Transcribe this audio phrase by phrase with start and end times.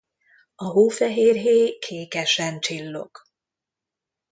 [0.55, 3.11] A hófehér héj kékesen csillog.